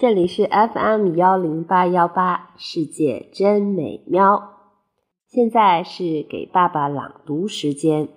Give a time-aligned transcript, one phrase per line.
[0.00, 4.54] 这里是 FM 幺零八幺八，世界真美妙。
[5.26, 8.08] 现在是给爸爸朗读时间。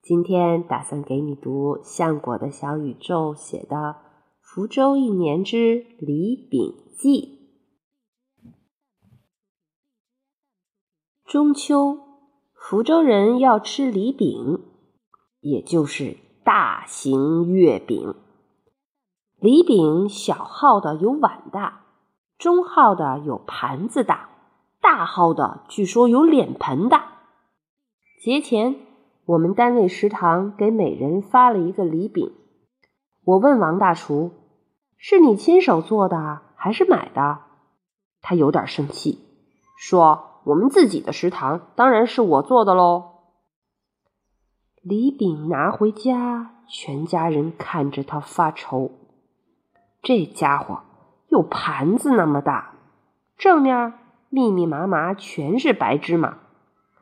[0.00, 3.76] 今天打算给你读相果的小宇宙写的
[4.40, 7.50] 《福州一年之李饼记》。
[11.30, 11.98] 中秋，
[12.54, 14.62] 福州人要吃李饼，
[15.40, 18.14] 也就是大型月饼。
[19.38, 21.82] 礼饼小号的有碗大，
[22.38, 24.30] 中号的有盘子大，
[24.80, 27.18] 大号的据说有脸盆大。
[28.22, 28.76] 节前，
[29.26, 32.32] 我们单位食堂给每人发了一个礼饼。
[33.24, 34.32] 我问王大厨
[34.96, 37.40] ：“是你亲手做的还是买的？”
[38.22, 39.18] 他有点生气，
[39.76, 43.16] 说：“我们自己的食堂，当然是我做的喽。”
[44.80, 48.90] 礼饼拿回家，全家人看着他发愁。
[50.06, 50.82] 这家伙
[51.26, 52.76] 有盘子那么大，
[53.36, 53.94] 正面
[54.28, 56.38] 密密麻麻全是白芝麻，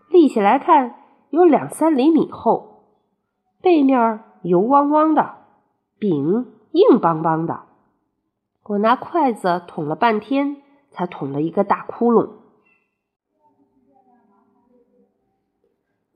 [0.09, 0.95] 立起来看
[1.29, 2.87] 有两三厘米厚，
[3.61, 5.35] 背面油汪汪的，
[5.99, 7.65] 饼硬邦邦的。
[8.63, 12.31] 我拿筷子捅了半天，才捅了一个大窟窿，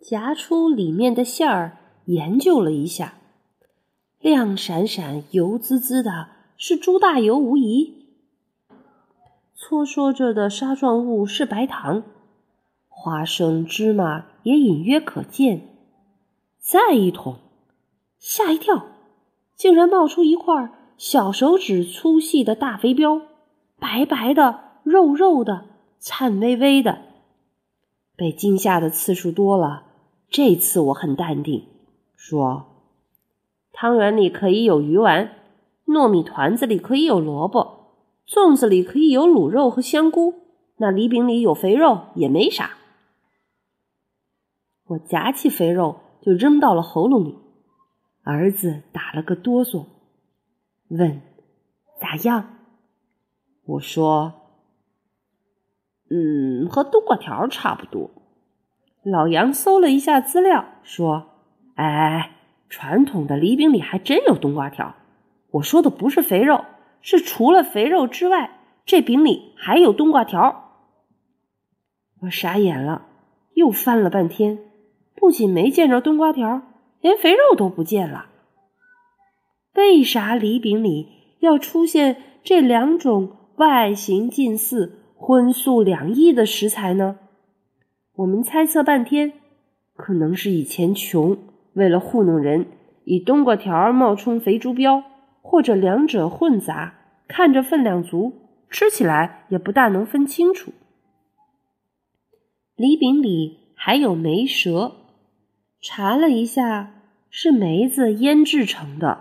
[0.00, 1.76] 夹出里面的馅儿，
[2.06, 3.12] 研究了一下，
[4.20, 6.37] 亮闪闪、油滋滋的。
[6.60, 8.08] 是猪大油无疑，
[9.54, 12.02] 搓说着的沙状物是白糖，
[12.88, 15.68] 花生、芝麻也隐约可见。
[16.58, 17.36] 再一捅，
[18.18, 18.86] 吓一跳，
[19.54, 23.22] 竟然冒出一块小手指粗细的大肥膘，
[23.78, 25.66] 白白的、肉肉的、
[26.00, 27.02] 颤巍巍的。
[28.16, 29.84] 被惊吓的次数多了，
[30.28, 31.68] 这次我很淡定，
[32.16, 32.66] 说
[33.72, 35.36] ：“汤圆里可以有鱼丸。”
[35.88, 37.94] 糯米团子里可以有萝卜，
[38.26, 40.34] 粽子里可以有卤肉和香菇，
[40.76, 42.72] 那梨饼里有肥肉也没啥。
[44.88, 47.38] 我夹起肥肉就扔到了喉咙里，
[48.22, 49.86] 儿子打了个哆嗦，
[50.88, 51.22] 问
[51.98, 52.56] ：“咋样？”
[53.64, 54.34] 我说
[56.10, 58.10] ：“嗯，和冬瓜条差不多。”
[59.02, 61.30] 老杨搜了一下资料，说
[61.76, 62.36] ：“哎，
[62.68, 64.94] 传统的梨饼里还真有冬瓜条。”
[65.52, 66.64] 我说的不是肥肉，
[67.00, 70.64] 是除了肥肉之外，这饼里还有冬瓜条。
[72.22, 73.06] 我傻眼了，
[73.54, 74.58] 又翻了半天，
[75.14, 76.62] 不仅没见着冬瓜条，
[77.00, 78.26] 连肥肉都不见了。
[79.74, 81.06] 为啥梨饼里
[81.40, 87.18] 要出现这两种外形近似、荤素两异的食材呢？
[88.16, 89.32] 我们猜测半天，
[89.94, 91.38] 可能是以前穷，
[91.74, 92.66] 为了糊弄人，
[93.04, 95.04] 以冬瓜条冒充肥猪膘。
[95.50, 96.92] 或者两者混杂，
[97.26, 98.34] 看着分量足，
[98.68, 100.72] 吃起来也不大能分清楚。
[102.76, 104.92] 梨饼里还有梅舌，
[105.80, 106.90] 查了一下，
[107.30, 109.20] 是梅子腌制成的，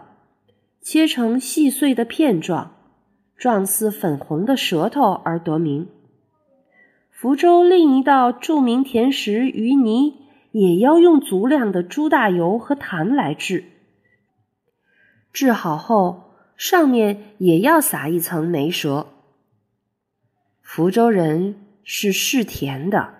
[0.81, 2.73] 切成细碎的片状，
[3.37, 5.87] 状似粉红的舌头而得名。
[7.09, 10.15] 福州另一道著名甜食鱼泥，
[10.51, 13.63] 也要用足量的猪大油和糖来制。
[15.31, 19.07] 治好后，上面也要撒一层梅舌。
[20.61, 23.15] 福州人是嗜甜的。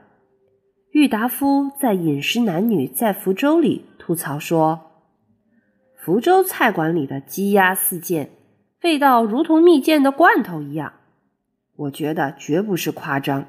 [0.92, 4.82] 郁达夫在《饮食男女在福州》里吐槽说
[5.96, 8.32] ：“福州菜馆里的鸡鸭四件，
[8.82, 10.94] 味道如同蜜饯的罐头一样。”
[11.78, 13.46] 我觉得绝不是夸张。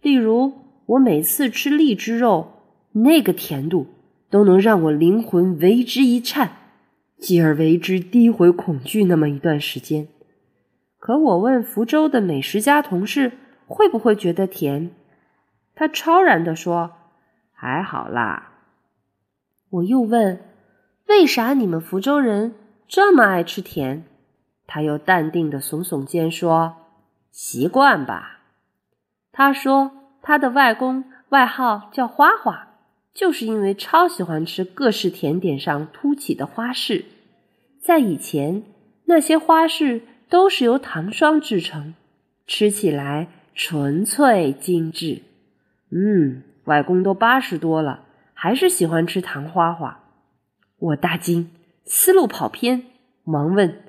[0.00, 0.54] 例如，
[0.86, 2.52] 我每次吃荔枝肉，
[2.92, 3.88] 那个甜度
[4.30, 6.65] 都能让我灵魂为之一颤。
[7.18, 10.08] 继而为之低回恐惧那么一段时间，
[10.98, 13.32] 可我问福州的美食家同事
[13.66, 14.90] 会不会觉得甜，
[15.74, 16.92] 他超然地说
[17.52, 18.52] ：“还好啦。”
[19.70, 20.40] 我又问
[21.08, 22.54] ：“为啥你们福州人
[22.86, 24.04] 这么爱吃甜？”
[24.68, 26.76] 他又淡定地耸耸肩说
[27.32, 28.40] ：“习惯吧。”
[29.32, 29.90] 他说
[30.22, 32.75] 他的外公外号叫花花。
[33.16, 37.06] 就是因为超喜欢吃各式甜点上凸起的花式，
[37.80, 38.62] 在以前
[39.06, 41.94] 那些花式都是由糖霜制成，
[42.46, 45.22] 吃起来纯粹精致。
[45.90, 48.04] 嗯，外公都八十多了，
[48.34, 50.04] 还是喜欢吃糖花花。
[50.78, 51.50] 我大惊，
[51.86, 52.82] 思路跑偏，
[53.24, 53.82] 忙问：“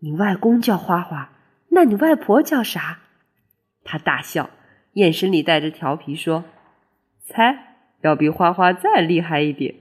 [0.00, 1.32] 你外公叫花花，
[1.70, 2.98] 那你外婆叫啥？”
[3.84, 4.50] 他大笑，
[4.92, 6.44] 眼神里带着调皮说
[7.24, 7.62] ：“猜。”
[8.02, 9.74] 要比花花再厉害一点，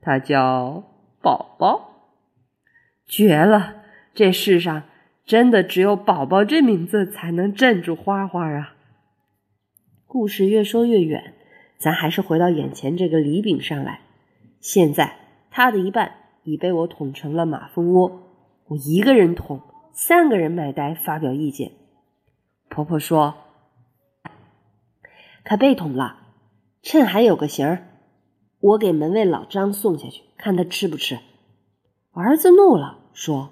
[0.00, 0.84] 他叫
[1.20, 2.12] 宝宝，
[3.06, 3.76] 绝了！
[4.14, 4.84] 这世上
[5.24, 8.74] 真的只有宝宝这名字才能镇住花花啊！
[10.06, 11.34] 故事越说越远，
[11.76, 14.00] 咱还是回到眼前这个梨饼上来。
[14.60, 15.16] 现在
[15.50, 16.14] 它的一半
[16.44, 18.32] 已被我捅成了马蜂窝，
[18.68, 19.60] 我一个人捅，
[19.92, 21.72] 三个人买单发表意见。
[22.68, 23.34] 婆婆说
[25.44, 26.27] ：“可被捅了，
[26.90, 27.86] 趁还有个形儿，
[28.60, 31.18] 我给门卫老张送下去，看他吃不吃。”
[32.16, 33.50] 儿子怒了，说：“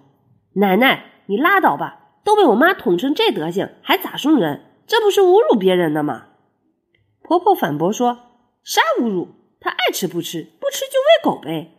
[0.57, 2.21] 奶奶，你拉倒吧！
[2.25, 4.63] 都被我妈捅成这德行，还咋送人？
[4.87, 6.29] 这不是侮辱别人的吗？”
[7.21, 8.21] 婆婆反驳说
[8.65, 9.29] ：“啥侮辱？
[9.61, 11.73] 他爱吃不吃，不吃就喂狗呗。”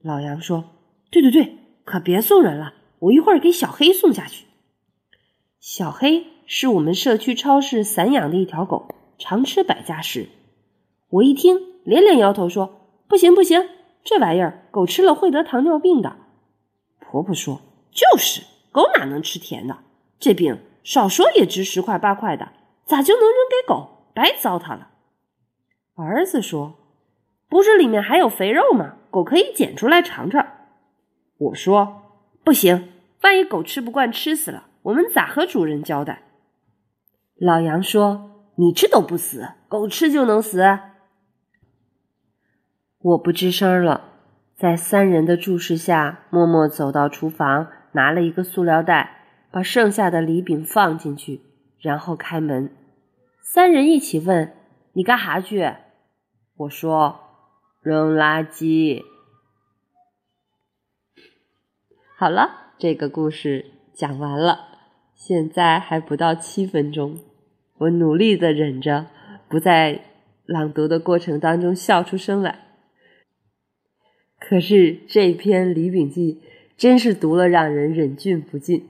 [0.00, 0.64] 老杨说
[1.12, 4.46] ：“对对对，可别送人了，我一会儿给小黑送下去。”
[5.60, 8.88] 小黑是我们社区超市散养的一条狗，
[9.18, 10.30] 常吃百家食。
[11.12, 13.68] 我一听，连连摇头说：“不行不行。”
[14.02, 16.16] 这玩意儿狗吃了会得糖尿病的。
[16.98, 17.60] 婆婆说
[17.92, 18.40] ：“就是
[18.72, 19.76] 狗哪能吃甜的？
[20.18, 22.48] 这病少说也值十块八块的，
[22.86, 24.08] 咋就能扔给狗？
[24.14, 24.88] 白糟蹋了。”
[25.96, 26.76] 儿子说
[27.50, 28.94] ：“不是里面还有肥肉吗？
[29.10, 30.46] 狗可以捡出来尝尝。”
[31.36, 32.04] 我说
[32.42, 32.88] ：“不行，
[33.20, 36.22] 万一狗吃不惯吃死了，我们咋和主人交代？”
[37.36, 40.62] 老杨说：“你吃都不死，狗吃就能死？”
[43.02, 44.10] 我不吱声了，
[44.56, 51.40] 在三人的注视下，默默走到厨房，拿了一个塑料袋，把剩下的梨饼放进去，
[51.80, 52.70] 然后开门。
[53.40, 54.54] 三人一起问
[54.94, 55.72] ：“你干哈去？”
[56.58, 57.18] 我说
[57.82, 59.02] ：“扔垃圾。”
[62.16, 64.68] 好了，这个故事讲完了。
[65.16, 67.18] 现在还不到七分钟，
[67.78, 69.06] 我努力的忍着，
[69.48, 70.02] 不在
[70.46, 72.60] 朗读的过程当中笑出声来。
[74.44, 76.40] 可是这篇《李炳记》
[76.76, 78.88] 真是读了让人忍俊不禁，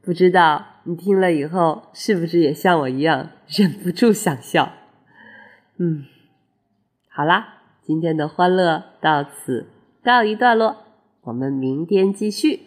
[0.00, 4.72] 不知道你听了以后是不是也像我一样忍不住想笑？
[5.76, 6.04] 嗯，
[7.08, 9.66] 好啦，今天的欢乐到此
[10.02, 10.76] 告一段落，
[11.22, 12.60] 我们明天继续。